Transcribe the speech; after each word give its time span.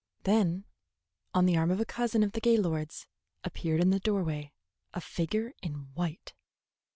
Then, 0.23 0.65
on 1.31 1.45
the 1.45 1.55
arm 1.55 1.69
of 1.69 1.79
a 1.79 1.85
cousin 1.85 2.23
of 2.23 2.31
the 2.31 2.41
Gaylords, 2.41 3.05
appeared 3.43 3.81
in 3.81 3.91
the 3.91 3.99
doorway 3.99 4.51
a 4.95 4.99
figure 4.99 5.51
in 5.61 5.91
white. 5.93 6.33